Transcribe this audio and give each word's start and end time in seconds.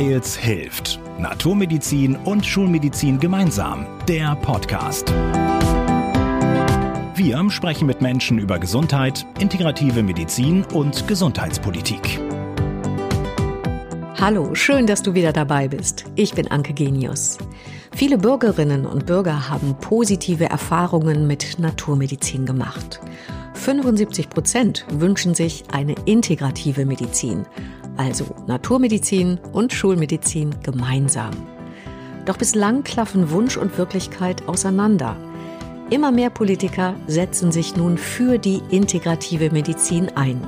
Weils 0.00 0.34
hilft. 0.34 0.98
Naturmedizin 1.18 2.16
und 2.16 2.46
Schulmedizin 2.46 3.20
gemeinsam. 3.20 3.84
Der 4.08 4.34
Podcast. 4.34 5.10
Wir 7.14 7.50
sprechen 7.50 7.86
mit 7.86 8.00
Menschen 8.00 8.38
über 8.38 8.58
Gesundheit, 8.58 9.26
integrative 9.40 10.02
Medizin 10.02 10.64
und 10.72 11.06
Gesundheitspolitik. 11.06 12.18
Hallo, 14.18 14.54
schön, 14.54 14.86
dass 14.86 15.02
du 15.02 15.12
wieder 15.12 15.34
dabei 15.34 15.68
bist. 15.68 16.06
Ich 16.16 16.32
bin 16.32 16.50
Anke 16.50 16.72
Genius. 16.72 17.36
Viele 17.94 18.16
Bürgerinnen 18.16 18.86
und 18.86 19.04
Bürger 19.04 19.50
haben 19.50 19.76
positive 19.82 20.46
Erfahrungen 20.46 21.26
mit 21.26 21.58
Naturmedizin 21.58 22.46
gemacht. 22.46 23.00
75 23.52 24.30
Prozent 24.30 24.86
wünschen 24.90 25.34
sich 25.34 25.64
eine 25.70 25.94
integrative 26.06 26.86
Medizin, 26.86 27.44
also 28.00 28.24
Naturmedizin 28.46 29.38
und 29.52 29.74
Schulmedizin 29.74 30.54
gemeinsam. 30.62 31.32
Doch 32.24 32.38
bislang 32.38 32.82
klaffen 32.82 33.30
Wunsch 33.30 33.58
und 33.58 33.76
Wirklichkeit 33.76 34.48
auseinander. 34.48 35.16
Immer 35.90 36.10
mehr 36.10 36.30
Politiker 36.30 36.94
setzen 37.08 37.52
sich 37.52 37.76
nun 37.76 37.98
für 37.98 38.38
die 38.38 38.62
integrative 38.70 39.50
Medizin 39.50 40.08
ein. 40.14 40.40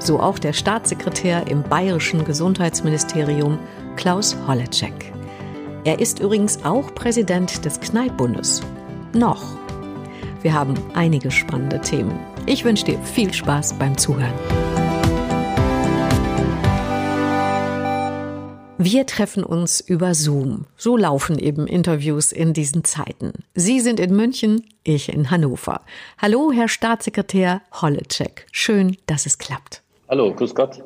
So 0.00 0.20
auch 0.20 0.38
der 0.38 0.52
Staatssekretär 0.52 1.46
im 1.46 1.62
bayerischen 1.62 2.24
Gesundheitsministerium 2.24 3.58
Klaus 3.96 4.36
Holleczek. 4.46 5.12
Er 5.84 6.00
ist 6.00 6.18
übrigens 6.18 6.62
auch 6.64 6.94
Präsident 6.94 7.64
des 7.64 7.80
Kneippbundes. 7.80 8.60
Noch. 9.14 9.42
Wir 10.42 10.52
haben 10.52 10.74
einige 10.92 11.30
spannende 11.30 11.80
Themen. 11.80 12.18
Ich 12.44 12.64
wünsche 12.66 12.84
dir 12.84 12.98
viel 12.98 13.32
Spaß 13.32 13.74
beim 13.78 13.96
Zuhören. 13.96 14.67
Wir 18.80 19.06
treffen 19.06 19.42
uns 19.42 19.80
über 19.80 20.14
Zoom. 20.14 20.66
So 20.76 20.96
laufen 20.96 21.36
eben 21.36 21.66
Interviews 21.66 22.30
in 22.30 22.52
diesen 22.52 22.84
Zeiten. 22.84 23.32
Sie 23.52 23.80
sind 23.80 23.98
in 23.98 24.14
München, 24.14 24.64
ich 24.84 25.12
in 25.12 25.32
Hannover. 25.32 25.80
Hallo, 26.16 26.52
Herr 26.52 26.68
Staatssekretär 26.68 27.60
Holleczek. 27.82 28.46
Schön, 28.52 28.96
dass 29.06 29.26
es 29.26 29.38
klappt. 29.38 29.82
Hallo, 30.08 30.32
grüß 30.32 30.54
Gott. 30.54 30.80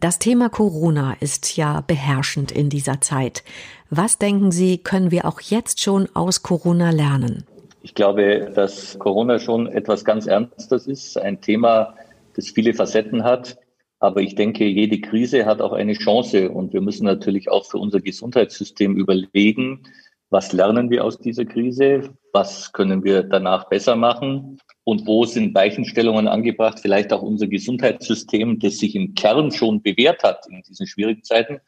Das 0.00 0.18
Thema 0.18 0.48
Corona 0.48 1.16
ist 1.20 1.56
ja 1.56 1.84
beherrschend 1.86 2.50
in 2.50 2.70
dieser 2.70 3.00
Zeit. 3.00 3.44
Was 3.88 4.18
denken 4.18 4.50
Sie, 4.50 4.78
können 4.78 5.12
wir 5.12 5.24
auch 5.24 5.40
jetzt 5.40 5.80
schon 5.80 6.08
aus 6.14 6.42
Corona 6.42 6.90
lernen? 6.90 7.44
Ich 7.82 7.94
glaube, 7.94 8.50
dass 8.52 8.98
Corona 8.98 9.38
schon 9.38 9.68
etwas 9.68 10.04
ganz 10.04 10.26
Ernstes 10.26 10.88
ist, 10.88 11.16
ein 11.16 11.40
Thema, 11.40 11.94
das 12.34 12.48
viele 12.48 12.74
Facetten 12.74 13.22
hat. 13.22 13.58
Aber 14.00 14.20
ich 14.20 14.34
denke, 14.34 14.64
jede 14.64 15.00
Krise 15.00 15.44
hat 15.44 15.60
auch 15.60 15.72
eine 15.72 15.94
Chance 15.94 16.50
und 16.50 16.72
wir 16.72 16.80
müssen 16.80 17.04
natürlich 17.04 17.50
auch 17.50 17.66
für 17.66 17.78
unser 17.78 18.00
Gesundheitssystem 18.00 18.96
überlegen, 18.96 19.82
was 20.30 20.52
lernen 20.52 20.90
wir 20.90 21.04
aus 21.04 21.18
dieser 21.18 21.46
Krise, 21.46 22.10
was 22.32 22.72
können 22.72 23.02
wir 23.02 23.22
danach 23.22 23.68
besser 23.68 23.96
machen 23.96 24.58
und 24.84 25.06
wo 25.06 25.24
sind 25.24 25.54
Weichenstellungen 25.54 26.28
angebracht, 26.28 26.78
vielleicht 26.80 27.12
auch 27.12 27.22
unser 27.22 27.46
Gesundheitssystem, 27.46 28.58
das 28.58 28.78
sich 28.78 28.94
im 28.94 29.14
Kern 29.14 29.50
schon 29.50 29.82
bewährt 29.82 30.22
hat 30.22 30.46
in 30.50 30.62
diesen 30.62 30.86
schwierigen 30.86 31.24
Zeiten, 31.24 31.60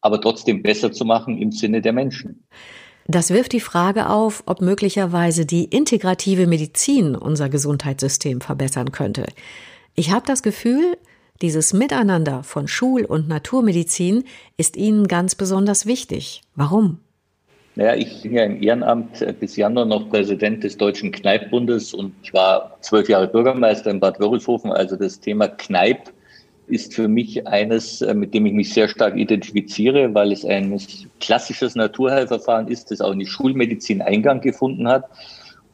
aber 0.00 0.20
trotzdem 0.20 0.62
besser 0.62 0.90
zu 0.90 1.04
machen 1.04 1.38
im 1.38 1.52
Sinne 1.52 1.82
der 1.82 1.92
Menschen. 1.92 2.46
Das 3.06 3.30
wirft 3.30 3.52
die 3.52 3.60
Frage 3.60 4.10
auf, 4.10 4.42
ob 4.46 4.60
möglicherweise 4.60 5.46
die 5.46 5.64
integrative 5.64 6.46
Medizin 6.46 7.14
unser 7.14 7.48
Gesundheitssystem 7.48 8.40
verbessern 8.40 8.92
könnte. 8.92 9.26
Ich 9.94 10.10
habe 10.10 10.26
das 10.26 10.42
Gefühl, 10.42 10.98
dieses 11.42 11.72
Miteinander 11.72 12.42
von 12.42 12.68
Schul- 12.68 13.04
und 13.04 13.28
Naturmedizin 13.28 14.24
ist 14.56 14.76
Ihnen 14.76 15.08
ganz 15.08 15.34
besonders 15.34 15.86
wichtig. 15.86 16.42
Warum? 16.54 16.98
Naja, 17.76 17.94
ich 17.94 18.22
bin 18.22 18.32
ja 18.32 18.44
im 18.44 18.60
Ehrenamt 18.60 19.24
bis 19.38 19.54
Januar 19.54 19.84
noch 19.84 20.10
Präsident 20.10 20.64
des 20.64 20.76
Deutschen 20.76 21.12
Kneippbundes 21.12 21.94
und 21.94 22.12
ich 22.24 22.34
war 22.34 22.76
zwölf 22.80 23.08
Jahre 23.08 23.28
Bürgermeister 23.28 23.90
in 23.90 24.00
Bad 24.00 24.18
Wörishofen. 24.18 24.72
Also 24.72 24.96
das 24.96 25.20
Thema 25.20 25.46
Kneipp 25.46 26.12
ist 26.66 26.94
für 26.94 27.08
mich 27.08 27.46
eines, 27.46 28.02
äh, 28.02 28.14
mit 28.14 28.34
dem 28.34 28.46
ich 28.46 28.52
mich 28.52 28.74
sehr 28.74 28.88
stark 28.88 29.16
identifiziere, 29.16 30.12
weil 30.14 30.32
es 30.32 30.44
ein 30.44 30.76
klassisches 31.20 31.74
Naturheilverfahren 31.76 32.68
ist, 32.68 32.90
das 32.90 33.00
auch 33.00 33.12
in 33.12 33.20
die 33.20 33.26
Schulmedizin 33.26 34.02
Eingang 34.02 34.40
gefunden 34.40 34.88
hat. 34.88 35.04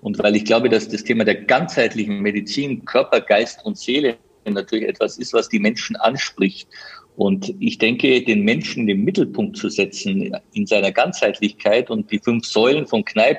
Und 0.02 0.22
weil 0.22 0.36
ich 0.36 0.44
glaube, 0.44 0.68
dass 0.68 0.88
das 0.88 1.04
Thema 1.04 1.24
der 1.24 1.36
ganzheitlichen 1.36 2.20
Medizin, 2.20 2.84
Körper, 2.84 3.22
Geist 3.22 3.64
und 3.64 3.78
Seele 3.78 4.16
natürlich 4.52 4.86
etwas 4.86 5.16
ist, 5.16 5.32
was 5.32 5.48
die 5.48 5.58
Menschen 5.58 5.96
anspricht. 5.96 6.68
Und 7.16 7.54
ich 7.60 7.78
denke, 7.78 8.22
den 8.22 8.42
Menschen 8.42 8.80
in 8.80 8.86
den 8.88 9.04
Mittelpunkt 9.04 9.56
zu 9.56 9.68
setzen 9.68 10.36
in 10.52 10.66
seiner 10.66 10.92
Ganzheitlichkeit 10.92 11.88
und 11.88 12.10
die 12.10 12.18
fünf 12.18 12.44
Säulen 12.44 12.86
von 12.86 13.04
Kneipp 13.04 13.38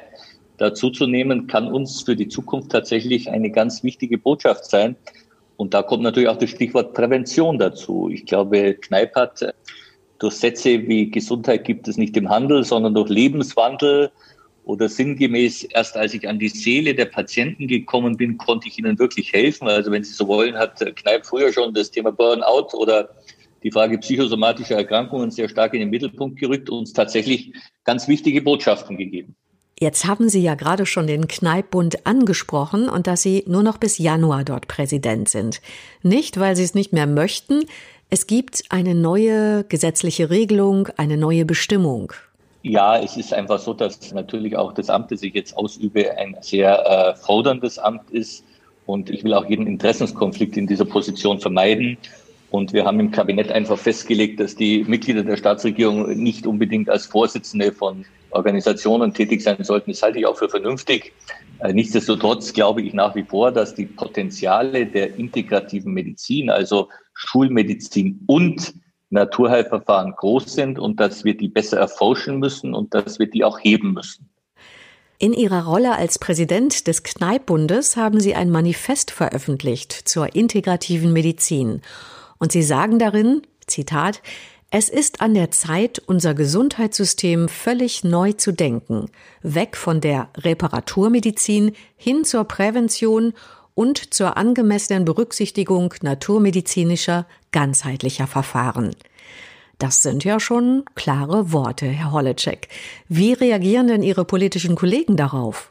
dazu 0.58 0.90
zu 0.90 1.06
nehmen, 1.06 1.48
kann 1.48 1.68
uns 1.72 2.02
für 2.02 2.16
die 2.16 2.30
Zukunft 2.30 2.72
tatsächlich 2.72 3.30
eine 3.30 3.52
ganz 3.52 3.84
wichtige 3.84 4.18
Botschaft 4.18 4.66
sein. 4.66 4.96
Und 5.58 5.74
da 5.74 5.84
kommt 5.84 6.04
natürlich 6.04 6.30
auch 6.30 6.38
das 6.38 6.50
Stichwort 6.50 6.94
Prävention 6.94 7.58
dazu. 7.58 8.10
Ich 8.10 8.26
glaube, 8.26 8.74
Kneipp 8.74 9.16
hat 9.16 9.42
äh, 9.42 9.54
durch 10.20 10.36
Sätze 10.36 10.88
wie 10.88 11.12
Gesundheit 11.12 11.66
gibt 11.66 11.88
es 11.88 11.98
nicht 11.98 12.16
im 12.18 12.30
Handel, 12.30 12.64
sondern 12.64 12.94
durch 12.94 13.10
Lebenswandel 13.10 14.12
oder 14.66 14.90
sinngemäß, 14.90 15.64
erst 15.64 15.96
als 15.96 16.14
ich 16.14 16.28
an 16.28 16.40
die 16.40 16.50
Seele 16.50 16.96
der 16.96 17.06
Patienten 17.06 17.68
gekommen 17.68 18.18
bin, 18.18 18.38
konnte 18.38 18.68
ich 18.68 18.80
ihnen 18.80 18.98
wirklich 19.00 19.32
helfen. 19.32 19.68
Also 19.68 19.92
wenn 19.92 20.04
Sie 20.04 20.14
so 20.14 20.28
wollen, 20.28 20.56
hat 20.56 20.80
Kneipp 20.96 21.26
früher 21.26 21.54
schon 21.54 21.74
das 21.74 21.92
Thema 21.92 22.12
Burnout 22.12 22.74
oder 22.74 23.10
die 23.64 23.72
Frage 23.72 23.98
psychosomatischer 24.00 24.76
Erkrankungen 24.76 25.32
sehr 25.32 25.50
stark 25.50 25.74
in 25.74 25.80
den 25.82 25.90
Mittelpunkt 25.90 26.40
gerückt 26.40 26.70
und 26.70 26.80
uns 26.80 26.94
tatsächlich 26.94 27.54
ganz 27.84 28.08
wichtige 28.08 28.42
Botschaften 28.42 28.98
gegeben. 28.98 29.36
Jetzt 29.80 30.06
haben 30.06 30.30
Sie 30.30 30.42
ja 30.42 30.56
gerade 30.56 30.86
schon 30.86 31.06
den 31.06 31.28
Kneippbund 31.28 32.06
angesprochen 32.08 32.90
und 32.90 33.08
dass 33.08 33.22
Sie 33.22 33.44
nur 33.46 33.62
noch 33.62 33.78
bis 33.78 33.98
Januar 33.98 34.44
dort 34.44 34.68
Präsident 34.68 35.30
sind. 35.30 35.62
Nicht, 36.02 36.40
weil 36.40 36.56
Sie 36.56 36.64
es 36.64 36.76
nicht 36.76 36.94
mehr 36.94 37.08
möchten. 37.08 37.66
Es 38.10 38.26
gibt 38.26 38.64
eine 38.70 38.96
neue 38.96 39.64
gesetzliche 39.66 40.30
Regelung, 40.30 40.88
eine 40.96 41.18
neue 41.18 41.44
Bestimmung. 41.44 42.14
Ja, 42.68 42.98
es 42.98 43.16
ist 43.16 43.32
einfach 43.32 43.60
so, 43.60 43.76
dass 43.76 44.12
natürlich 44.12 44.58
auch 44.58 44.74
das 44.74 44.90
Amt, 44.90 45.12
das 45.12 45.22
ich 45.22 45.36
jetzt 45.36 45.56
ausübe, 45.56 46.18
ein 46.18 46.36
sehr 46.42 46.84
äh, 46.84 47.16
forderndes 47.16 47.78
Amt 47.78 48.10
ist. 48.10 48.44
Und 48.88 49.12
ich 49.12 49.24
will 49.24 49.36
auch 49.36 49.48
jeden 49.48 49.68
Interessenskonflikt 49.68 50.58
in 50.58 50.66
dieser 50.66 50.86
Position 50.86 51.40
vermeiden. 51.40 51.96
Und 52.50 52.74
wir 52.74 52.84
haben 52.84 53.00
im 53.00 53.12
Kabinett 53.12 53.52
einfach 53.52 53.78
festgelegt, 53.78 54.40
dass 54.40 54.56
die 54.56 54.84
Mitglieder 54.84 55.24
der 55.24 55.38
Staatsregierung 55.38 56.10
nicht 56.18 56.48
unbedingt 56.48 56.90
als 56.90 57.06
Vorsitzende 57.06 57.72
von 57.72 58.04
Organisationen 58.32 59.14
tätig 59.14 59.44
sein 59.44 59.64
sollten. 59.64 59.92
Das 59.92 60.02
halte 60.02 60.18
ich 60.18 60.26
auch 60.26 60.38
für 60.38 60.50
vernünftig. 60.50 61.14
Äh, 61.60 61.72
nichtsdestotrotz 61.72 62.52
glaube 62.52 62.82
ich 62.82 62.96
nach 62.96 63.14
wie 63.14 63.26
vor, 63.26 63.52
dass 63.52 63.76
die 63.76 63.86
Potenziale 63.86 64.88
der 64.88 65.20
integrativen 65.20 65.94
Medizin, 65.94 66.50
also 66.50 66.90
Schulmedizin 67.14 68.22
und 68.26 68.74
Naturheilverfahren 69.16 70.14
groß 70.16 70.54
sind 70.54 70.78
und 70.78 71.00
dass 71.00 71.24
wir 71.24 71.36
die 71.36 71.48
besser 71.48 71.80
erforschen 71.80 72.38
müssen 72.38 72.76
und 72.76 72.94
dass 72.94 73.18
wir 73.18 73.30
die 73.30 73.44
auch 73.44 73.60
heben 73.60 73.94
müssen. 73.94 74.30
In 75.18 75.34
Ihrer 75.34 75.66
Rolle 75.66 75.96
als 75.96 76.20
Präsident 76.20 76.88
des 76.88 77.04
Kneippbundes 77.04 77.96
haben 77.96 78.20
Sie 78.20 78.36
ein 78.36 78.52
Manifest 78.52 79.12
veröffentlicht 79.12 79.94
zur 79.94 80.36
integrativen 80.36 81.14
Medizin. 81.14 81.82
Und 82.38 82.52
Sie 82.52 82.64
sagen 82.64 83.00
darin, 83.00 83.42
Zitat, 83.66 84.22
es 84.72 84.90
ist 84.90 85.22
an 85.22 85.34
der 85.34 85.52
Zeit, 85.52 86.02
unser 86.06 86.34
Gesundheitssystem 86.34 87.48
völlig 87.48 88.04
neu 88.04 88.34
zu 88.34 88.52
denken, 88.52 89.10
weg 89.42 89.78
von 89.78 90.02
der 90.02 90.28
Reparaturmedizin 90.36 91.72
hin 91.96 92.26
zur 92.26 92.44
Prävention 92.44 93.34
und 93.76 94.14
zur 94.14 94.38
angemessenen 94.38 95.06
Berücksichtigung 95.06 95.94
naturmedizinischer, 96.02 97.28
ganzheitlicher 97.52 98.26
Verfahren. 98.26 98.96
Das 99.78 100.02
sind 100.02 100.24
ja 100.24 100.40
schon 100.40 100.84
klare 100.96 101.52
Worte, 101.52 101.86
Herr 101.86 102.14
Holleczek. 102.14 102.70
Wie 103.10 103.34
reagieren 103.34 103.88
denn 103.88 104.04
Ihre 104.04 104.26
politischen 104.26 104.76
Kollegen 104.76 105.18
darauf? 105.18 105.70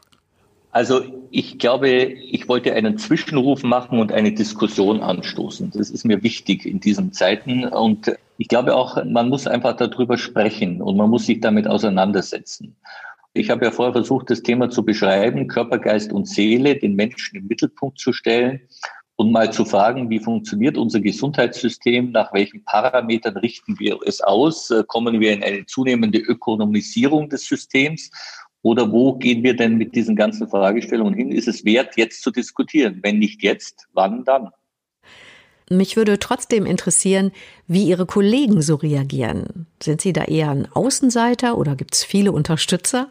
Also 0.75 1.03
ich 1.31 1.57
glaube, 1.57 1.89
ich 1.89 2.49
wollte 2.49 2.73
einen 2.73 2.97
Zwischenruf 2.97 3.63
machen 3.63 3.97
und 3.97 4.11
eine 4.11 4.33
Diskussion 4.33 4.99
anstoßen. 4.99 5.71
Das 5.71 5.89
ist 5.89 6.05
mir 6.05 6.21
wichtig 6.21 6.65
in 6.65 6.81
diesen 6.81 7.13
Zeiten. 7.13 7.63
Und 7.65 8.11
ich 8.37 8.49
glaube 8.49 8.75
auch, 8.75 9.01
man 9.05 9.29
muss 9.29 9.47
einfach 9.47 9.77
darüber 9.77 10.17
sprechen 10.17 10.81
und 10.81 10.97
man 10.97 11.09
muss 11.09 11.25
sich 11.25 11.39
damit 11.39 11.65
auseinandersetzen. 11.65 12.75
Ich 13.37 13.49
habe 13.49 13.65
ja 13.65 13.71
vorher 13.71 13.91
versucht, 13.91 14.29
das 14.29 14.41
Thema 14.41 14.69
zu 14.69 14.85
beschreiben, 14.85 15.49
Körper, 15.49 15.77
Geist 15.77 16.13
und 16.13 16.25
Seele, 16.25 16.77
den 16.77 16.95
Menschen 16.95 17.37
im 17.37 17.47
Mittelpunkt 17.47 17.99
zu 17.99 18.13
stellen 18.13 18.61
und 19.17 19.33
mal 19.33 19.51
zu 19.51 19.65
fragen, 19.65 20.09
wie 20.09 20.19
funktioniert 20.19 20.77
unser 20.77 21.01
Gesundheitssystem, 21.01 22.11
nach 22.11 22.33
welchen 22.33 22.63
Parametern 22.63 23.35
richten 23.35 23.77
wir 23.77 23.99
es 24.05 24.21
aus, 24.21 24.71
kommen 24.87 25.19
wir 25.19 25.33
in 25.33 25.43
eine 25.43 25.65
zunehmende 25.65 26.19
Ökonomisierung 26.19 27.29
des 27.29 27.45
Systems 27.45 28.09
oder 28.61 28.89
wo 28.89 29.15
gehen 29.15 29.43
wir 29.43 29.53
denn 29.53 29.75
mit 29.75 29.95
diesen 29.95 30.15
ganzen 30.15 30.47
Fragestellungen 30.47 31.13
hin? 31.13 31.33
Ist 31.33 31.49
es 31.49 31.65
wert, 31.65 31.97
jetzt 31.97 32.23
zu 32.23 32.31
diskutieren? 32.31 33.01
Wenn 33.03 33.19
nicht 33.19 33.43
jetzt, 33.43 33.85
wann 33.91 34.23
dann? 34.23 34.51
Mich 35.69 35.97
würde 35.97 36.19
trotzdem 36.19 36.65
interessieren, 36.65 37.33
wie 37.67 37.83
Ihre 37.83 38.05
Kollegen 38.05 38.61
so 38.61 38.75
reagieren. 38.75 39.67
Sind 39.83 39.99
Sie 39.99 40.13
da 40.13 40.23
eher 40.23 40.51
ein 40.51 40.71
Außenseiter 40.71 41.57
oder 41.57 41.75
gibt 41.75 41.95
es 41.95 42.05
viele 42.05 42.31
Unterstützer? 42.31 43.09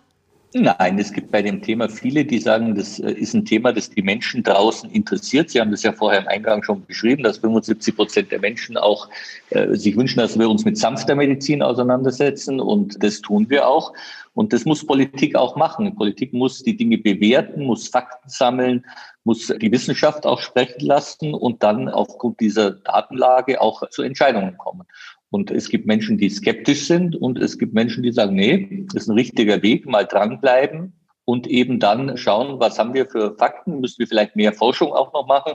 Nein, 0.57 1.01
es 1.01 1.13
gibt 1.13 1.33
bei 1.33 1.43
dem 1.43 1.63
Thema 1.63 1.89
viele, 1.89 2.25
die 2.25 2.39
sagen, 2.39 2.77
das 2.77 3.01
äh, 3.01 3.11
ist 3.11 3.35
ein 3.35 3.45
Thema, 3.45 3.73
das 3.73 3.91
die 3.91 4.03
Menschen 4.03 4.45
draußen 4.45 4.89
interessiert. 4.89 5.51
Sie 5.51 5.61
haben 5.61 5.73
das 5.73 5.83
ja 5.83 5.93
vorher 5.93 6.21
im 6.21 6.29
Eingang 6.29 6.63
schon 6.63 6.87
beschrieben, 6.87 7.25
dass 7.25 7.39
75 7.39 7.97
Prozent 7.97 8.31
der 8.31 8.39
Menschen 8.39 8.77
auch 8.77 9.09
äh, 9.51 9.75
sich 9.75 9.97
wünschen, 9.97 10.21
dass 10.21 10.39
wir 10.39 10.49
uns 10.49 10.65
mit 10.65 10.79
sanfter 10.79 11.17
Medizin 11.17 11.61
auseinandersetzen. 11.61 12.61
Und 12.61 13.03
das 13.03 13.21
tun 13.21 13.51
wir 13.51 13.67
auch. 13.67 13.95
Und 14.35 14.53
das 14.53 14.65
muss 14.65 14.87
Politik 14.87 15.35
auch 15.35 15.57
machen. 15.57 15.93
Politik 15.97 16.33
muss 16.33 16.63
die 16.63 16.77
Dinge 16.77 16.99
bewerten, 16.99 17.65
muss 17.65 17.89
Fakten 17.89 18.29
sammeln, 18.29 18.85
muss 19.25 19.49
die 19.49 19.73
Wissenschaft 19.73 20.25
auch 20.25 20.41
sprechen 20.41 20.87
lassen 20.87 21.35
und 21.35 21.65
dann 21.65 21.89
aufgrund 21.89 22.39
dieser 22.39 22.71
Datenlage 22.71 23.61
auch 23.61 23.89
zu 23.91 24.03
Entscheidungen 24.03 24.57
kommen. 24.57 24.87
Und 25.31 25.51
es 25.51 25.69
gibt 25.69 25.87
Menschen, 25.87 26.19
die 26.19 26.31
skeptisch 26.31 26.87
sind 26.87 27.17
und 27.17 27.39
es 27.39 27.59
gibt 27.59 27.75
Menschen, 27.75 28.03
die 28.03 28.13
sagen, 28.13 28.37
nee, 28.37 28.87
das 28.93 29.05
ist 29.05 29.09
ein 29.09 29.17
richtiger 29.17 29.63
Weg, 29.63 29.87
mal 29.87 30.05
dranbleiben 30.05 30.93
und 31.25 31.47
eben 31.47 31.81
dann 31.81 32.17
schauen, 32.17 32.61
was 32.61 32.79
haben 32.79 32.95
wir 32.95 33.07
für 33.07 33.37
Fakten, 33.37 33.81
müssen 33.81 33.99
wir 33.99 34.07
vielleicht 34.07 34.37
mehr 34.37 34.53
Forschung 34.53 34.93
auch 34.93 35.13
noch 35.13 35.27
machen 35.27 35.55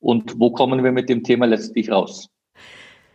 und 0.00 0.40
wo 0.40 0.50
kommen 0.50 0.82
wir 0.82 0.92
mit 0.92 1.08
dem 1.08 1.22
Thema 1.22 1.46
letztlich 1.46 1.90
raus. 1.90 2.28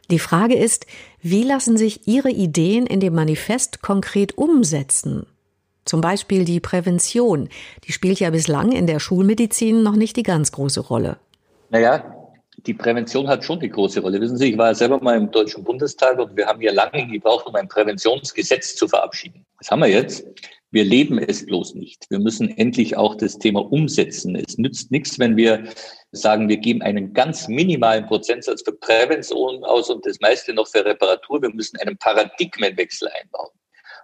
Die 0.10 0.20
Frage 0.20 0.56
ist, 0.56 0.86
wie 1.22 1.44
lassen 1.44 1.76
sich 1.76 2.08
Ihre 2.08 2.30
Ideen 2.30 2.86
in 2.86 3.02
dem 3.02 3.14
Manifest 3.14 3.82
konkret 3.82 4.38
umsetzen? 4.38 5.26
Zum 5.84 6.02
Beispiel 6.02 6.46
die 6.46 6.60
Prävention, 6.60 7.50
die 7.86 7.92
spielt 7.92 8.20
ja 8.20 8.30
bislang 8.30 8.72
in 8.72 8.88
der 8.88 9.00
Schulmedizin 9.00 9.84
noch 9.84 9.96
nicht 9.96 10.16
die 10.16 10.24
ganz 10.24 10.52
große 10.52 10.82
Rolle. 10.82 11.18
Naja, 11.70 12.17
die 12.66 12.74
Prävention 12.74 13.28
hat 13.28 13.44
schon 13.44 13.60
eine 13.60 13.70
große 13.70 14.02
Rolle. 14.02 14.20
Wissen 14.20 14.38
Sie, 14.38 14.52
ich 14.52 14.58
war 14.58 14.68
ja 14.68 14.74
selber 14.74 15.00
mal 15.00 15.16
im 15.16 15.30
Deutschen 15.30 15.64
Bundestag 15.64 16.18
und 16.20 16.36
wir 16.36 16.48
haben 16.48 16.62
ja 16.62 16.72
lange 16.72 17.08
gebraucht, 17.08 17.46
um 17.46 17.56
ein 17.56 17.68
Präventionsgesetz 17.68 18.76
zu 18.76 18.88
verabschieden. 18.88 19.46
Das 19.60 19.70
haben 19.70 19.82
wir 19.82 19.90
jetzt. 19.90 20.26
Wir 20.72 20.84
leben 20.84 21.18
es 21.20 21.46
bloß 21.46 21.76
nicht. 21.76 22.06
Wir 22.10 22.20
müssen 22.20 22.50
endlich 22.58 22.98
auch 22.98 23.16
das 23.16 23.38
Thema 23.38 23.72
umsetzen. 23.72 24.36
Es 24.36 24.58
nützt 24.58 24.92
nichts, 24.92 25.18
wenn 25.18 25.38
wir 25.38 25.64
sagen, 26.12 26.50
wir 26.50 26.58
geben 26.58 26.82
einen 26.82 27.14
ganz 27.14 27.48
minimalen 27.48 28.06
Prozentsatz 28.06 28.64
für 28.64 28.74
Prävention 28.74 29.64
aus 29.64 29.90
und 29.90 30.06
das 30.06 30.20
meiste 30.20 30.54
noch 30.54 30.68
für 30.68 30.84
Reparatur. 30.84 31.42
Wir 31.42 31.54
müssen 31.54 31.78
einen 31.78 31.98
Paradigmenwechsel 31.98 33.08
einbauen. 33.22 33.52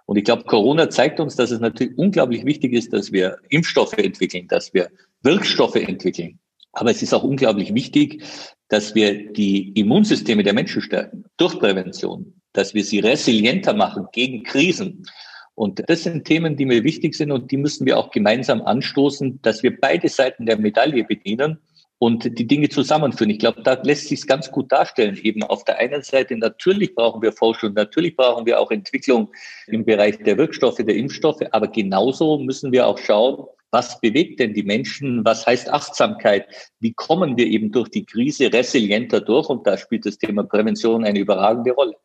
Und 0.06 0.16
ich 0.16 0.24
glaube, 0.24 0.44
Corona 0.44 0.88
zeigt 0.88 1.18
uns, 1.20 1.36
dass 1.36 1.50
es 1.50 1.60
natürlich 1.60 1.96
unglaublich 1.98 2.44
wichtig 2.44 2.72
ist, 2.72 2.92
dass 2.92 3.10
wir 3.10 3.38
Impfstoffe 3.48 3.96
entwickeln, 3.98 4.46
dass 4.48 4.72
wir 4.72 4.90
Wirkstoffe 5.22 5.76
entwickeln. 5.76 6.38
Aber 6.74 6.90
es 6.90 7.02
ist 7.02 7.14
auch 7.14 7.22
unglaublich 7.22 7.74
wichtig, 7.74 8.22
dass 8.68 8.94
wir 8.94 9.32
die 9.32 9.70
Immunsysteme 9.78 10.42
der 10.42 10.54
Menschen 10.54 10.82
stärken 10.82 11.24
durch 11.36 11.58
Prävention, 11.58 12.34
dass 12.52 12.74
wir 12.74 12.84
sie 12.84 13.00
resilienter 13.00 13.74
machen 13.74 14.08
gegen 14.12 14.42
Krisen. 14.42 15.06
Und 15.54 15.82
das 15.88 16.02
sind 16.02 16.24
Themen, 16.24 16.56
die 16.56 16.66
mir 16.66 16.82
wichtig 16.82 17.14
sind 17.14 17.30
und 17.30 17.50
die 17.52 17.56
müssen 17.56 17.86
wir 17.86 17.96
auch 17.96 18.10
gemeinsam 18.10 18.62
anstoßen, 18.62 19.40
dass 19.42 19.62
wir 19.62 19.78
beide 19.78 20.08
Seiten 20.08 20.46
der 20.46 20.58
Medaille 20.58 21.04
bedienen 21.04 21.60
und 21.98 22.38
die 22.38 22.46
Dinge 22.46 22.68
zusammenführen. 22.68 23.30
Ich 23.30 23.38
glaube, 23.38 23.62
da 23.62 23.80
lässt 23.82 24.08
sich 24.08 24.26
ganz 24.26 24.50
gut 24.50 24.72
darstellen. 24.72 25.16
Eben 25.22 25.44
auf 25.44 25.64
der 25.64 25.78
einen 25.78 26.02
Seite 26.02 26.36
natürlich 26.36 26.94
brauchen 26.94 27.22
wir 27.22 27.32
Forschung, 27.32 27.74
natürlich 27.74 28.16
brauchen 28.16 28.46
wir 28.46 28.58
auch 28.58 28.70
Entwicklung 28.72 29.32
im 29.68 29.84
Bereich 29.84 30.18
der 30.18 30.36
Wirkstoffe, 30.36 30.78
der 30.78 30.96
Impfstoffe, 30.96 31.42
aber 31.52 31.68
genauso 31.68 32.38
müssen 32.38 32.72
wir 32.72 32.86
auch 32.86 32.98
schauen, 32.98 33.46
was 33.74 34.00
bewegt 34.00 34.38
denn 34.38 34.54
die 34.54 34.62
Menschen? 34.62 35.24
Was 35.24 35.44
heißt 35.46 35.68
Achtsamkeit? 35.68 36.46
Wie 36.78 36.94
kommen 36.94 37.36
wir 37.36 37.46
eben 37.46 37.72
durch 37.72 37.90
die 37.90 38.06
Krise 38.06 38.50
resilienter 38.50 39.20
durch? 39.20 39.48
Und 39.48 39.66
da 39.66 39.76
spielt 39.76 40.06
das 40.06 40.16
Thema 40.16 40.44
Prävention 40.44 41.04
eine 41.04 41.18
überragende 41.18 41.72
Rolle. 41.72 41.96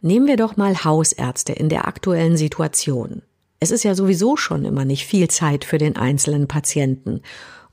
Nehmen 0.00 0.26
wir 0.26 0.36
doch 0.36 0.56
mal 0.56 0.84
Hausärzte 0.84 1.52
in 1.52 1.68
der 1.68 1.86
aktuellen 1.86 2.38
Situation. 2.38 3.22
Es 3.60 3.70
ist 3.70 3.84
ja 3.84 3.94
sowieso 3.94 4.36
schon 4.36 4.64
immer 4.64 4.86
nicht 4.86 5.04
viel 5.04 5.28
Zeit 5.28 5.64
für 5.64 5.78
den 5.78 5.96
einzelnen 5.96 6.48
Patienten. 6.48 7.20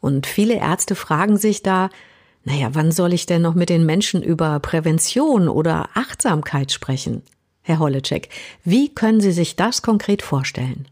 Und 0.01 0.27
viele 0.27 0.55
Ärzte 0.55 0.95
fragen 0.95 1.37
sich 1.37 1.63
da, 1.63 1.89
naja, 2.43 2.69
wann 2.73 2.91
soll 2.91 3.13
ich 3.13 3.25
denn 3.25 3.41
noch 3.41 3.55
mit 3.55 3.69
den 3.69 3.85
Menschen 3.85 4.21
über 4.23 4.59
Prävention 4.59 5.47
oder 5.47 5.89
Achtsamkeit 5.93 6.73
sprechen? 6.73 7.23
Herr 7.61 7.79
Holleczek, 7.79 8.29
wie 8.63 8.93
können 8.93 9.21
Sie 9.21 9.31
sich 9.31 9.55
das 9.55 9.81
konkret 9.81 10.21
vorstellen? 10.21 10.87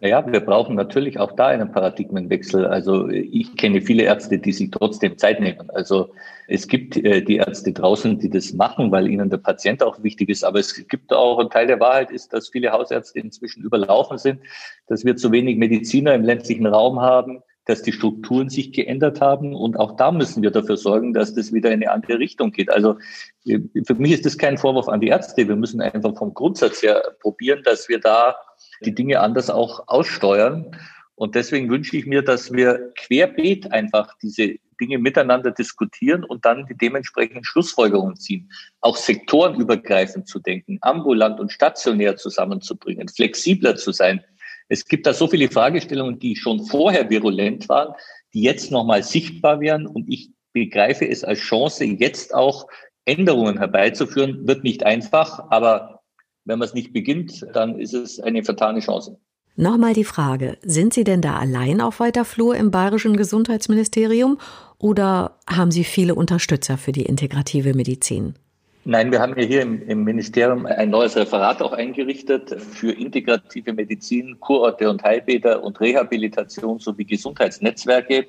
Naja, 0.00 0.24
wir 0.30 0.40
brauchen 0.40 0.76
natürlich 0.76 1.18
auch 1.18 1.32
da 1.32 1.48
einen 1.48 1.72
Paradigmenwechsel. 1.72 2.64
Also 2.66 3.08
ich 3.08 3.56
kenne 3.56 3.80
viele 3.80 4.04
Ärzte, 4.04 4.38
die 4.38 4.52
sich 4.52 4.70
trotzdem 4.70 5.18
Zeit 5.18 5.40
nehmen. 5.40 5.70
Also 5.70 6.10
es 6.46 6.68
gibt 6.68 6.96
äh, 6.96 7.20
die 7.20 7.36
Ärzte 7.36 7.72
draußen, 7.72 8.18
die 8.20 8.30
das 8.30 8.52
machen, 8.52 8.92
weil 8.92 9.08
ihnen 9.08 9.28
der 9.28 9.38
Patient 9.38 9.82
auch 9.82 10.00
wichtig 10.04 10.28
ist. 10.28 10.44
Aber 10.44 10.60
es 10.60 10.86
gibt 10.86 11.12
auch 11.12 11.40
ein 11.40 11.50
Teil 11.50 11.66
der 11.66 11.80
Wahrheit 11.80 12.12
ist, 12.12 12.32
dass 12.32 12.48
viele 12.48 12.70
Hausärzte 12.70 13.18
inzwischen 13.18 13.64
überlaufen 13.64 14.18
sind, 14.18 14.40
dass 14.86 15.04
wir 15.04 15.16
zu 15.16 15.32
wenig 15.32 15.56
Mediziner 15.56 16.14
im 16.14 16.22
ländlichen 16.22 16.66
Raum 16.66 17.00
haben, 17.00 17.42
dass 17.68 17.82
die 17.82 17.92
Strukturen 17.92 18.48
sich 18.48 18.72
geändert 18.72 19.20
haben. 19.20 19.54
Und 19.54 19.78
auch 19.78 19.94
da 19.96 20.10
müssen 20.10 20.42
wir 20.42 20.50
dafür 20.50 20.78
sorgen, 20.78 21.12
dass 21.12 21.34
das 21.34 21.52
wieder 21.52 21.70
in 21.70 21.82
eine 21.82 21.92
andere 21.92 22.18
Richtung 22.18 22.50
geht. 22.50 22.70
Also 22.70 22.96
äh, 23.44 23.58
für 23.86 23.94
mich 23.94 24.12
ist 24.12 24.24
das 24.24 24.38
kein 24.38 24.56
Vorwurf 24.56 24.88
an 24.88 25.00
die 25.00 25.08
Ärzte. 25.08 25.46
Wir 25.46 25.54
müssen 25.54 25.82
einfach 25.82 26.16
vom 26.16 26.32
Grundsatz 26.32 26.82
her 26.82 27.02
probieren, 27.20 27.62
dass 27.64 27.88
wir 27.90 28.00
da 28.00 28.36
die 28.80 28.94
Dinge 28.94 29.20
anders 29.20 29.50
auch 29.50 29.86
aussteuern. 29.86 30.74
Und 31.14 31.34
deswegen 31.34 31.68
wünsche 31.68 31.94
ich 31.96 32.06
mir, 32.06 32.22
dass 32.22 32.52
wir 32.52 32.90
querbeet 32.96 33.70
einfach 33.70 34.16
diese 34.22 34.56
Dinge 34.80 34.96
miteinander 34.96 35.50
diskutieren 35.50 36.24
und 36.24 36.46
dann 36.46 36.64
die 36.66 36.76
dementsprechenden 36.76 37.44
Schlussfolgerungen 37.44 38.16
ziehen. 38.16 38.50
Auch 38.80 38.96
sektorenübergreifend 38.96 40.26
zu 40.26 40.38
denken, 40.38 40.78
ambulant 40.80 41.38
und 41.38 41.52
stationär 41.52 42.16
zusammenzubringen, 42.16 43.08
flexibler 43.08 43.76
zu 43.76 43.92
sein. 43.92 44.24
Es 44.68 44.84
gibt 44.84 45.06
da 45.06 45.14
so 45.14 45.26
viele 45.26 45.48
Fragestellungen, 45.50 46.18
die 46.18 46.36
schon 46.36 46.64
vorher 46.64 47.08
virulent 47.10 47.68
waren, 47.68 47.94
die 48.34 48.42
jetzt 48.42 48.70
nochmal 48.70 49.02
sichtbar 49.02 49.60
werden. 49.60 49.86
Und 49.86 50.08
ich 50.08 50.30
begreife 50.52 51.08
es 51.08 51.24
als 51.24 51.40
Chance, 51.40 51.84
jetzt 51.84 52.34
auch 52.34 52.66
Änderungen 53.04 53.58
herbeizuführen. 53.58 54.46
Wird 54.46 54.64
nicht 54.64 54.84
einfach, 54.84 55.50
aber 55.50 56.02
wenn 56.44 56.58
man 56.58 56.68
es 56.68 56.74
nicht 56.74 56.92
beginnt, 56.92 57.46
dann 57.52 57.78
ist 57.78 57.94
es 57.94 58.20
eine 58.20 58.44
vertane 58.44 58.80
Chance. 58.80 59.18
Nochmal 59.56 59.92
die 59.92 60.04
Frage, 60.04 60.56
sind 60.62 60.94
Sie 60.94 61.02
denn 61.02 61.20
da 61.20 61.36
allein 61.36 61.80
auf 61.80 61.98
weiter 61.98 62.24
Flur 62.24 62.54
im 62.54 62.70
bayerischen 62.70 63.16
Gesundheitsministerium 63.16 64.38
oder 64.78 65.38
haben 65.48 65.72
Sie 65.72 65.82
viele 65.82 66.14
Unterstützer 66.14 66.78
für 66.78 66.92
die 66.92 67.02
integrative 67.02 67.74
Medizin? 67.74 68.34
Nein, 68.84 69.12
wir 69.12 69.20
haben 69.20 69.38
ja 69.38 69.44
hier 69.44 69.62
im, 69.62 69.86
im, 69.86 70.04
Ministerium 70.04 70.64
ein 70.64 70.90
neues 70.90 71.16
Referat 71.16 71.60
auch 71.60 71.72
eingerichtet 71.72 72.56
für 72.62 72.92
integrative 72.92 73.72
Medizin, 73.72 74.38
Kurorte 74.40 74.88
und 74.88 75.02
Heilbäder 75.02 75.62
und 75.62 75.78
Rehabilitation 75.80 76.78
sowie 76.78 77.04
Gesundheitsnetzwerke. 77.04 78.26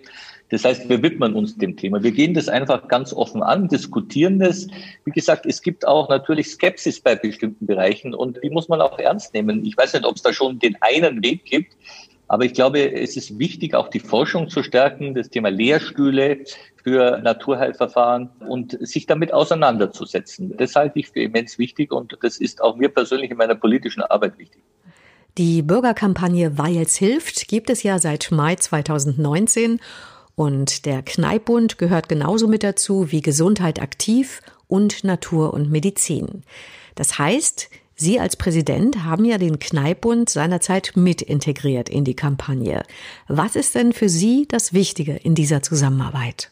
Das 0.49 0.65
heißt, 0.65 0.89
wir 0.89 1.01
widmen 1.01 1.33
uns 1.33 1.57
dem 1.57 1.77
Thema. 1.77 2.03
Wir 2.03 2.11
gehen 2.11 2.33
das 2.33 2.49
einfach 2.49 2.87
ganz 2.87 3.13
offen 3.13 3.43
an, 3.43 3.67
diskutieren 3.67 4.39
das. 4.39 4.67
Wie 5.05 5.11
gesagt, 5.11 5.45
es 5.45 5.61
gibt 5.61 5.87
auch 5.87 6.09
natürlich 6.09 6.47
Skepsis 6.47 6.99
bei 6.99 7.15
bestimmten 7.15 7.67
Bereichen 7.67 8.13
und 8.13 8.39
die 8.43 8.49
muss 8.49 8.67
man 8.67 8.81
auch 8.81 8.97
ernst 8.97 9.33
nehmen. 9.33 9.63
Ich 9.63 9.77
weiß 9.77 9.93
nicht, 9.93 10.05
ob 10.05 10.15
es 10.15 10.23
da 10.23 10.33
schon 10.33 10.59
den 10.59 10.75
einen 10.81 11.23
Weg 11.23 11.45
gibt, 11.45 11.73
aber 12.27 12.45
ich 12.45 12.53
glaube, 12.53 12.91
es 12.93 13.15
ist 13.15 13.39
wichtig, 13.39 13.75
auch 13.75 13.87
die 13.87 13.99
Forschung 13.99 14.49
zu 14.49 14.63
stärken, 14.63 15.13
das 15.13 15.29
Thema 15.29 15.49
Lehrstühle 15.49 16.39
für 16.83 17.19
Naturheilverfahren 17.19 18.29
und 18.47 18.77
sich 18.81 19.05
damit 19.05 19.33
auseinanderzusetzen. 19.33 20.55
Das 20.57 20.75
halte 20.75 20.99
ich 20.99 21.09
für 21.09 21.21
immens 21.21 21.57
wichtig 21.57 21.91
und 21.91 22.17
das 22.21 22.37
ist 22.37 22.61
auch 22.61 22.75
mir 22.75 22.89
persönlich 22.89 23.31
in 23.31 23.37
meiner 23.37 23.55
politischen 23.55 24.01
Arbeit 24.01 24.37
wichtig. 24.37 24.61
Die 25.37 25.61
Bürgerkampagne 25.61 26.57
Weils 26.57 26.95
hilft 26.95 27.47
gibt 27.47 27.69
es 27.69 27.83
ja 27.83 27.99
seit 27.99 28.31
Mai 28.31 28.55
2019 28.55 29.79
und 30.35 30.85
der 30.85 31.01
Kneippbund 31.01 31.77
gehört 31.77 32.09
genauso 32.09 32.47
mit 32.47 32.63
dazu 32.63 33.11
wie 33.11 33.21
Gesundheit 33.21 33.81
aktiv 33.81 34.41
und 34.67 35.03
Natur 35.03 35.53
und 35.53 35.69
Medizin. 35.69 36.43
Das 36.95 37.19
heißt, 37.19 37.69
Sie 37.95 38.17
als 38.17 38.37
Präsident 38.37 39.03
haben 39.03 39.25
ja 39.25 39.37
den 39.37 39.59
Kneippbund 39.59 40.29
seinerzeit 40.29 40.93
mit 40.95 41.21
integriert 41.21 41.89
in 41.89 42.05
die 42.05 42.15
Kampagne. 42.15 42.83
Was 43.27 43.57
ist 43.57 43.75
denn 43.75 43.91
für 43.91 44.07
Sie 44.07 44.47
das 44.47 44.71
Wichtige 44.71 45.17
in 45.17 45.35
dieser 45.35 45.61
Zusammenarbeit? 45.61 46.49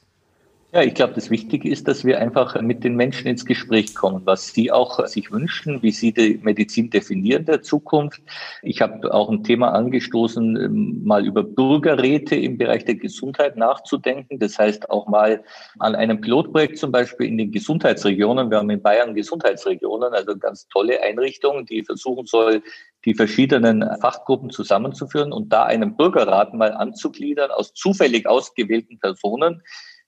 Ja, 0.78 0.84
ich 0.84 0.94
glaube, 0.94 1.16
das 1.16 1.32
Wichtige 1.32 1.72
ist, 1.72 1.88
dass 1.88 2.06
wir 2.06 2.20
einfach 2.20 2.62
mit 2.62 2.84
den 2.84 2.96
Menschen 2.96 3.26
ins 3.26 3.46
Gespräch 3.46 3.96
kommen, 3.96 4.22
was 4.26 4.54
sie 4.54 4.72
auch 4.72 5.04
sich 5.08 5.32
wünschen, 5.32 5.82
wie 5.82 5.90
sie 5.90 6.14
die 6.14 6.40
Medizin 6.44 6.92
definieren 6.92 7.46
der 7.46 7.64
Zukunft. 7.64 8.22
Ich 8.62 8.80
habe 8.80 9.12
auch 9.12 9.32
ein 9.32 9.44
Thema 9.44 9.70
angestoßen, 9.70 10.56
ähm, 10.56 11.02
mal 11.04 11.26
über 11.26 11.42
Bürgerräte 11.42 12.36
im 12.36 12.60
Bereich 12.60 12.86
der 12.86 12.94
Gesundheit 12.94 13.58
nachzudenken. 13.58 14.38
Das 14.38 14.60
heißt 14.60 14.92
auch 14.92 15.08
mal 15.08 15.44
an 15.80 15.96
einem 15.96 16.22
Pilotprojekt 16.22 16.78
zum 16.78 16.92
Beispiel 16.92 17.26
in 17.26 17.40
den 17.40 17.52
Gesundheitsregionen. 17.52 18.52
Wir 18.52 18.60
haben 18.60 18.70
in 18.70 18.84
Bayern 18.84 19.16
Gesundheitsregionen, 19.16 20.14
also 20.14 20.38
ganz 20.38 20.68
tolle 20.68 21.02
Einrichtungen, 21.02 21.66
die 21.66 21.84
versuchen 21.84 22.28
soll, 22.28 22.62
die 23.04 23.16
verschiedenen 23.16 23.84
Fachgruppen 24.00 24.52
zusammenzuführen 24.52 25.34
und 25.34 25.52
da 25.52 25.64
einen 25.64 25.98
Bürgerrat 25.98 26.54
mal 26.54 26.74
anzugliedern 26.74 27.50
aus 27.50 27.74
zufällig 27.74 28.28
ausgewählten 28.28 29.00
Personen, 29.00 29.64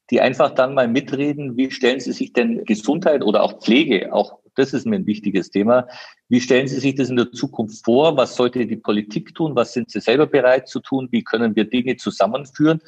die 0.10 0.22
einfach 0.22 0.52
dann 0.56 0.74
mal 0.74 0.88
mitreden, 0.88 1.56
wie 1.58 1.72
stellen 1.72 2.00
Sie 2.00 2.12
sich 2.12 2.34
denn 2.34 2.66
Gesundheit 2.66 3.24
oder 3.24 3.44
auch 3.44 3.60
Pflege, 3.60 4.14
auch 4.14 4.40
das 4.56 4.74
ist 4.74 4.86
mir 4.86 4.98
ein 4.98 5.06
wichtiges 5.06 5.52
Thema. 5.52 5.88
Wie 6.28 6.42
stellen 6.42 6.68
Sie 6.68 6.80
sich 6.80 6.96
das 6.96 7.10
in 7.10 7.16
der 7.16 7.32
Zukunft 7.32 7.86
vor? 7.86 8.18
Was 8.18 8.36
sollte 8.36 8.66
die 8.66 8.76
Politik 8.76 9.34
tun? 9.34 9.56
Was 9.56 9.74
sind 9.74 9.90
Sie 9.90 10.02
selber 10.02 10.28
bereit 10.28 10.68
zu 10.68 10.82
tun? 10.82 11.08
Wie 11.12 11.24
können 11.24 11.56
wir 11.56 11.66
Dinge 11.66 11.96
zusammenführen? 11.96 12.82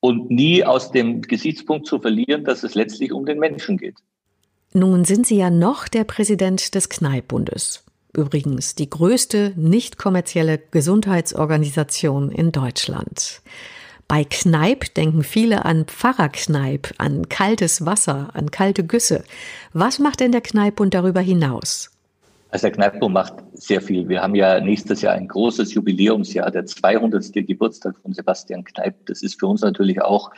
Und 0.00 0.30
nie 0.30 0.64
aus 0.64 0.90
dem 0.90 1.22
Gesichtspunkt 1.22 1.86
zu 1.86 1.98
verlieren, 1.98 2.44
dass 2.44 2.62
es 2.62 2.74
letztlich 2.74 3.10
um 3.10 3.24
den 3.24 3.38
Menschen 3.38 3.78
geht. 3.78 3.96
Nun 4.74 5.04
sind 5.04 5.26
Sie 5.26 5.38
ja 5.38 5.48
noch 5.48 5.88
der 5.88 6.04
Präsident 6.04 6.74
des 6.74 6.90
Kneippbundes. 6.90 7.84
Übrigens 8.14 8.74
die 8.74 8.90
größte 8.90 9.54
nicht 9.56 9.96
kommerzielle 9.96 10.58
Gesundheitsorganisation 10.58 12.30
in 12.30 12.52
Deutschland. 12.52 13.40
Bei 14.08 14.24
Kneipp 14.24 14.94
denken 14.94 15.22
viele 15.22 15.64
an 15.64 15.86
Pfarrerkneip, 15.86 16.94
an 16.98 17.28
kaltes 17.28 17.86
Wasser, 17.86 18.30
an 18.34 18.50
kalte 18.50 18.84
Güsse. 18.84 19.24
Was 19.72 19.98
macht 19.98 20.20
denn 20.20 20.32
der 20.32 20.42
Kneippbund 20.42 20.94
darüber 20.94 21.20
hinaus? 21.20 21.90
Also 22.50 22.68
der 22.68 22.72
Kneippbund 22.76 23.12
macht 23.12 23.34
sehr 23.54 23.80
viel. 23.80 24.08
Wir 24.08 24.22
haben 24.22 24.36
ja 24.36 24.60
nächstes 24.60 25.02
Jahr 25.02 25.14
ein 25.14 25.26
großes 25.26 25.74
Jubiläumsjahr, 25.74 26.52
der 26.52 26.66
200. 26.66 27.32
Geburtstag 27.32 27.96
von 28.00 28.12
Sebastian 28.12 28.62
Kneipp. 28.62 28.94
Das 29.06 29.22
ist 29.22 29.40
für 29.40 29.48
uns 29.48 29.62
natürlich 29.62 30.00
auch 30.00 30.30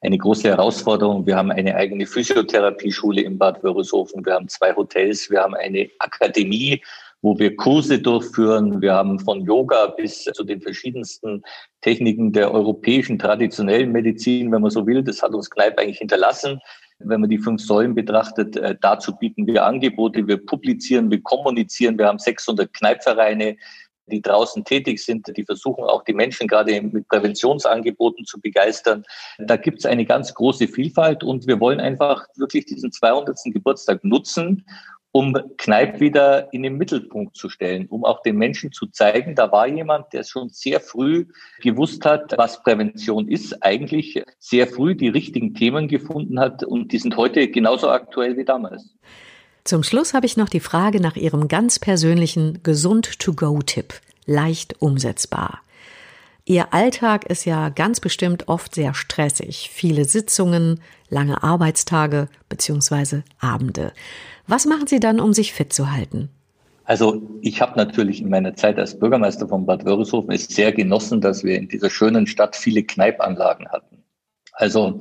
eine 0.00 0.16
große 0.16 0.48
Herausforderung. 0.48 1.26
Wir 1.26 1.36
haben 1.36 1.50
eine 1.50 1.74
eigene 1.74 2.06
Physiotherapieschule 2.06 3.22
in 3.22 3.38
Bad 3.38 3.64
Wörishofen. 3.64 4.24
Wir 4.24 4.34
haben 4.34 4.48
zwei 4.48 4.72
Hotels. 4.76 5.30
Wir 5.30 5.40
haben 5.40 5.54
eine 5.54 5.90
Akademie, 5.98 6.80
wo 7.24 7.38
wir 7.38 7.56
Kurse 7.56 7.98
durchführen. 7.98 8.82
Wir 8.82 8.92
haben 8.92 9.18
von 9.18 9.40
Yoga 9.46 9.86
bis 9.86 10.24
zu 10.24 10.44
den 10.44 10.60
verschiedensten 10.60 11.42
Techniken 11.80 12.32
der 12.32 12.52
europäischen 12.52 13.18
traditionellen 13.18 13.92
Medizin, 13.92 14.52
wenn 14.52 14.60
man 14.60 14.70
so 14.70 14.86
will. 14.86 15.02
Das 15.02 15.22
hat 15.22 15.32
uns 15.32 15.48
Kneipp 15.48 15.78
eigentlich 15.78 15.98
hinterlassen. 15.98 16.60
Wenn 16.98 17.22
man 17.22 17.30
die 17.30 17.38
fünf 17.38 17.62
Säulen 17.62 17.94
betrachtet, 17.94 18.58
äh, 18.58 18.76
dazu 18.78 19.16
bieten 19.16 19.46
wir 19.46 19.64
Angebote, 19.64 20.28
wir 20.28 20.36
publizieren, 20.36 21.10
wir 21.10 21.22
kommunizieren. 21.22 21.96
Wir 21.96 22.08
haben 22.08 22.18
600 22.18 22.70
Kneippvereine, 22.74 23.56
die 24.06 24.20
draußen 24.20 24.62
tätig 24.62 25.02
sind, 25.02 25.26
die 25.34 25.44
versuchen 25.44 25.84
auch 25.84 26.04
die 26.04 26.12
Menschen 26.12 26.46
gerade 26.46 26.78
mit 26.82 27.08
Präventionsangeboten 27.08 28.26
zu 28.26 28.38
begeistern. 28.38 29.02
Da 29.38 29.56
gibt 29.56 29.78
es 29.78 29.86
eine 29.86 30.04
ganz 30.04 30.34
große 30.34 30.68
Vielfalt 30.68 31.24
und 31.24 31.46
wir 31.46 31.58
wollen 31.58 31.80
einfach 31.80 32.26
wirklich 32.36 32.66
diesen 32.66 32.92
200. 32.92 33.34
Geburtstag 33.46 34.04
nutzen, 34.04 34.66
um 35.16 35.32
Kneipp 35.58 36.00
wieder 36.00 36.52
in 36.52 36.64
den 36.64 36.76
Mittelpunkt 36.76 37.36
zu 37.36 37.48
stellen, 37.48 37.86
um 37.86 38.04
auch 38.04 38.22
den 38.22 38.36
Menschen 38.36 38.72
zu 38.72 38.88
zeigen, 38.88 39.36
da 39.36 39.52
war 39.52 39.68
jemand, 39.68 40.12
der 40.12 40.24
schon 40.24 40.48
sehr 40.48 40.80
früh 40.80 41.26
gewusst 41.60 42.04
hat, 42.04 42.34
was 42.36 42.64
Prävention 42.64 43.28
ist, 43.28 43.62
eigentlich 43.62 44.24
sehr 44.40 44.66
früh 44.66 44.96
die 44.96 45.06
richtigen 45.06 45.54
Themen 45.54 45.86
gefunden 45.86 46.40
hat 46.40 46.64
und 46.64 46.90
die 46.90 46.98
sind 46.98 47.16
heute 47.16 47.46
genauso 47.46 47.90
aktuell 47.90 48.36
wie 48.36 48.44
damals. 48.44 48.90
Zum 49.62 49.84
Schluss 49.84 50.14
habe 50.14 50.26
ich 50.26 50.36
noch 50.36 50.48
die 50.48 50.58
Frage 50.58 51.00
nach 51.00 51.14
Ihrem 51.14 51.46
ganz 51.46 51.78
persönlichen 51.78 52.64
Gesund-to-go-Tipp. 52.64 53.94
Leicht 54.26 54.82
umsetzbar. 54.82 55.60
Ihr 56.46 56.74
Alltag 56.74 57.24
ist 57.24 57.46
ja 57.46 57.70
ganz 57.70 58.00
bestimmt 58.00 58.48
oft 58.48 58.74
sehr 58.74 58.92
stressig. 58.92 59.70
Viele 59.72 60.04
Sitzungen, 60.04 60.80
lange 61.08 61.42
Arbeitstage 61.42 62.28
bzw. 62.50 63.22
Abende. 63.40 63.92
Was 64.46 64.66
machen 64.66 64.86
Sie 64.86 65.00
dann, 65.00 65.20
um 65.20 65.32
sich 65.32 65.54
fit 65.54 65.72
zu 65.72 65.90
halten? 65.90 66.28
Also 66.84 67.22
ich 67.40 67.62
habe 67.62 67.78
natürlich 67.78 68.20
in 68.20 68.28
meiner 68.28 68.54
Zeit 68.54 68.78
als 68.78 68.98
Bürgermeister 68.98 69.48
von 69.48 69.64
Bad 69.64 69.86
Wörishofen 69.86 70.32
es 70.32 70.44
sehr 70.44 70.70
genossen, 70.72 71.22
dass 71.22 71.44
wir 71.44 71.56
in 71.56 71.68
dieser 71.68 71.88
schönen 71.88 72.26
Stadt 72.26 72.56
viele 72.56 72.82
Kneipanlagen 72.82 73.66
hatten. 73.70 74.03
Also 74.54 75.00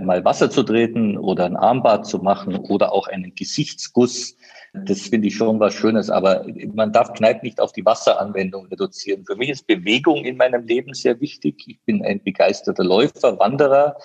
mal 0.00 0.24
Wasser 0.24 0.48
zu 0.48 0.62
treten 0.62 1.18
oder 1.18 1.44
ein 1.44 1.56
Armbad 1.56 2.06
zu 2.06 2.18
machen 2.18 2.56
oder 2.56 2.92
auch 2.92 3.08
einen 3.08 3.34
Gesichtsguss, 3.34 4.36
das 4.72 5.02
finde 5.02 5.28
ich 5.28 5.36
schon 5.36 5.60
was 5.60 5.74
Schönes. 5.74 6.08
Aber 6.08 6.46
man 6.72 6.92
darf 6.92 7.12
Kneipp 7.12 7.42
nicht 7.42 7.60
auf 7.60 7.72
die 7.72 7.84
Wasseranwendung 7.84 8.66
reduzieren. 8.66 9.24
Für 9.26 9.36
mich 9.36 9.50
ist 9.50 9.66
Bewegung 9.66 10.24
in 10.24 10.36
meinem 10.36 10.64
Leben 10.64 10.94
sehr 10.94 11.20
wichtig. 11.20 11.64
Ich 11.66 11.80
bin 11.84 12.04
ein 12.04 12.22
begeisterter 12.22 12.84
Läufer, 12.84 13.38
Wanderer. 13.38 13.96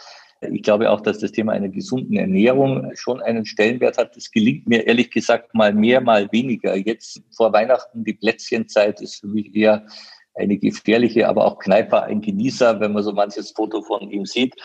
Ich 0.41 0.61
glaube 0.63 0.89
auch, 0.89 1.01
dass 1.01 1.19
das 1.19 1.31
Thema 1.31 1.53
einer 1.53 1.69
gesunden 1.69 2.17
Ernährung 2.17 2.91
schon 2.95 3.21
einen 3.21 3.45
Stellenwert 3.45 3.97
hat. 3.97 4.15
Das 4.15 4.31
gelingt 4.31 4.67
mir 4.67 4.85
ehrlich 4.85 5.09
gesagt 5.09 5.53
mal 5.55 5.73
mehr, 5.73 6.01
mal 6.01 6.31
weniger. 6.31 6.75
Jetzt 6.75 7.21
vor 7.31 7.53
Weihnachten, 7.53 8.03
die 8.03 8.13
Plätzchenzeit 8.13 9.01
ist 9.01 9.21
für 9.21 9.27
mich 9.27 9.55
eher 9.55 9.85
eine 10.37 10.57
gefährliche, 10.57 11.27
aber 11.27 11.45
auch 11.45 11.59
Kneiper 11.59 12.03
ein 12.03 12.21
Genießer, 12.21 12.79
wenn 12.79 12.93
man 12.93 13.03
so 13.03 13.11
manches 13.11 13.51
Foto 13.51 13.81
von 13.81 14.09
ihm 14.09 14.25
sieht. 14.25 14.55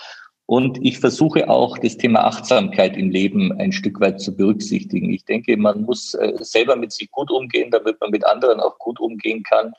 Und 0.47 0.85
ich 0.85 0.99
versuche 0.99 1.49
auch 1.49 1.79
das 1.79 1.97
Thema 1.97 2.25
Achtsamkeit 2.25 2.97
im 2.97 3.11
Leben 3.11 3.59
ein 3.59 3.73
Stück 3.73 4.01
weit 4.01 4.21
zu 4.21 4.37
berücksichtigen. 4.37 5.11
Ich 5.11 5.25
denke, 5.25 5.57
man 5.57 5.83
muss 5.83 6.15
äh, 6.15 6.33
selber 6.41 6.77
mit 6.77 6.93
sich 6.93 7.11
gut 7.11 7.31
umgehen, 7.31 7.71
damit 7.71 8.01
man 8.01 8.11
mit 8.11 8.27
anderen 8.27 8.61
auch 8.61 8.79
gut 8.79 9.01
umgehen 9.01 9.43
kann. 9.45 9.73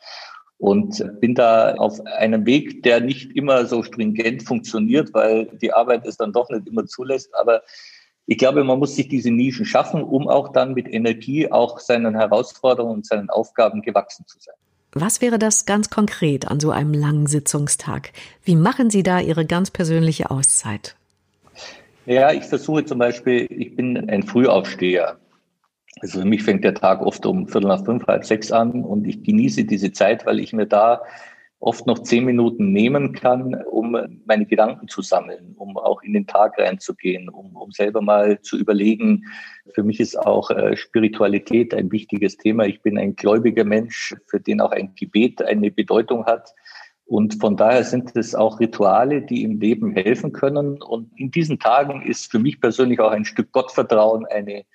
Und 0.57 1.03
bin 1.19 1.35
da 1.35 1.75
auf 1.75 1.99
einem 2.05 2.45
Weg, 2.45 2.83
der 2.83 3.01
nicht 3.01 3.35
immer 3.35 3.65
so 3.65 3.83
stringent 3.83 4.43
funktioniert, 4.43 5.13
weil 5.13 5.45
die 5.61 5.73
Arbeit 5.73 6.07
es 6.07 6.15
dann 6.15 6.31
doch 6.31 6.49
nicht 6.49 6.67
immer 6.67 6.85
zulässt. 6.85 7.35
Aber 7.35 7.61
ich 8.25 8.37
glaube, 8.37 8.63
man 8.63 8.79
muss 8.79 8.95
sich 8.95 9.09
diese 9.09 9.29
Nischen 9.29 9.65
schaffen, 9.65 10.01
um 10.01 10.29
auch 10.29 10.53
dann 10.53 10.73
mit 10.73 10.87
Energie 10.91 11.51
auch 11.51 11.79
seinen 11.79 12.15
Herausforderungen 12.15 12.95
und 12.95 13.05
seinen 13.05 13.29
Aufgaben 13.29 13.81
gewachsen 13.81 14.25
zu 14.25 14.39
sein. 14.39 14.55
Was 14.95 15.21
wäre 15.21 15.39
das 15.39 15.65
ganz 15.65 15.89
konkret 15.89 16.47
an 16.47 16.59
so 16.59 16.69
einem 16.69 16.93
langen 16.93 17.25
Sitzungstag? 17.25 18.11
Wie 18.43 18.55
machen 18.55 18.91
Sie 18.91 19.01
da 19.01 19.19
Ihre 19.19 19.45
ganz 19.45 19.71
persönliche 19.71 20.29
Auszeit? 20.29 20.95
Ja, 22.05 22.31
ich 22.31 22.43
versuche 22.43 22.85
zum 22.85 22.99
Beispiel, 22.99 23.47
ich 23.49 23.75
bin 23.75 24.09
ein 24.09 24.21
Frühaufsteher. 24.23 25.17
Also 26.01 26.19
für 26.19 26.25
mich 26.25 26.43
fängt 26.43 26.63
der 26.63 26.75
Tag 26.75 27.01
oft 27.01 27.25
um 27.25 27.47
Viertel 27.47 27.67
nach 27.69 27.83
fünf, 27.85 28.05
halb 28.05 28.25
sechs 28.25 28.51
an 28.51 28.83
und 28.83 29.07
ich 29.07 29.23
genieße 29.23 29.63
diese 29.63 29.91
Zeit, 29.93 30.25
weil 30.25 30.39
ich 30.39 30.53
mir 30.53 30.67
da 30.67 31.01
oft 31.63 31.87
noch 31.87 31.99
zehn 31.99 32.25
Minuten 32.25 32.73
nehmen 32.73 33.13
kann, 33.13 33.55
um 33.71 33.97
meine 34.25 34.45
Gedanken 34.45 34.89
zu 34.89 35.01
sammeln, 35.01 35.55
um 35.57 35.77
auch 35.77 36.01
in 36.03 36.11
den 36.11 36.27
Tag 36.27 36.57
reinzugehen, 36.57 37.29
um, 37.29 37.55
um 37.55 37.71
selber 37.71 38.01
mal 38.01 38.41
zu 38.41 38.57
überlegen. 38.57 39.23
Für 39.73 39.83
mich 39.83 40.01
ist 40.01 40.17
auch 40.17 40.51
äh, 40.51 40.75
Spiritualität 40.75 41.73
ein 41.73 41.89
wichtiges 41.89 42.35
Thema. 42.35 42.65
Ich 42.65 42.81
bin 42.81 42.97
ein 42.97 43.15
gläubiger 43.15 43.63
Mensch, 43.63 44.13
für 44.27 44.41
den 44.41 44.59
auch 44.59 44.71
ein 44.71 44.93
Gebet 44.95 45.41
eine 45.41 45.71
Bedeutung 45.71 46.25
hat. 46.25 46.53
Und 47.05 47.39
von 47.39 47.55
daher 47.55 47.85
sind 47.85 48.13
es 48.15 48.35
auch 48.35 48.59
Rituale, 48.59 49.21
die 49.21 49.43
im 49.43 49.61
Leben 49.61 49.93
helfen 49.93 50.33
können. 50.33 50.81
Und 50.81 51.17
in 51.17 51.31
diesen 51.31 51.59
Tagen 51.59 52.01
ist 52.01 52.29
für 52.29 52.39
mich 52.39 52.59
persönlich 52.59 52.99
auch 52.99 53.11
ein 53.11 53.23
Stück 53.23 53.53
Gottvertrauen 53.53 54.25
eine 54.25 54.65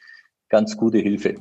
ganz 0.48 0.74
gute 0.74 0.98
Hilfe. 0.98 1.34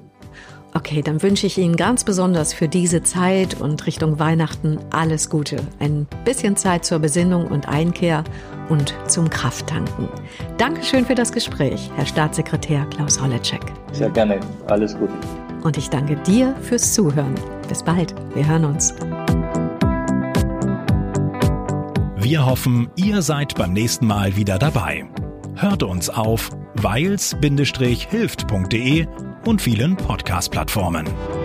Okay, 0.73 1.01
dann 1.01 1.23
wünsche 1.23 1.47
ich 1.47 1.57
Ihnen 1.57 1.75
ganz 1.75 2.03
besonders 2.03 2.53
für 2.53 2.67
diese 2.67 3.01
Zeit 3.03 3.59
und 3.59 3.87
Richtung 3.87 4.19
Weihnachten 4.19 4.77
alles 4.91 5.29
Gute. 5.29 5.57
Ein 5.79 6.07
bisschen 6.23 6.55
Zeit 6.55 6.85
zur 6.85 6.99
Besinnung 6.99 7.47
und 7.47 7.67
Einkehr 7.67 8.23
und 8.69 8.93
zum 9.07 9.29
Krafttanken. 9.29 10.07
Dankeschön 10.57 11.05
für 11.05 11.15
das 11.15 11.31
Gespräch, 11.31 11.89
Herr 11.95 12.05
Staatssekretär 12.05 12.85
Klaus 12.91 13.21
Holleczek. 13.21 13.61
Sehr 13.93 14.09
gerne. 14.09 14.39
Alles 14.67 14.97
Gute. 14.97 15.13
Und 15.63 15.77
ich 15.77 15.89
danke 15.89 16.17
dir 16.17 16.53
fürs 16.61 16.93
Zuhören. 16.93 17.33
Bis 17.67 17.81
bald. 17.83 18.13
Wir 18.33 18.47
hören 18.47 18.65
uns. 18.65 18.93
Wir 22.17 22.45
hoffen, 22.45 22.89
ihr 22.95 23.21
seid 23.21 23.55
beim 23.55 23.73
nächsten 23.73 24.05
Mal 24.05 24.35
wieder 24.35 24.59
dabei. 24.59 25.05
Hört 25.55 25.81
uns 25.83 26.09
auf 26.09 26.51
weils-hilft.de 26.75 29.07
und 29.47 29.61
vielen 29.61 29.95
Podcast-Plattformen. 29.95 31.36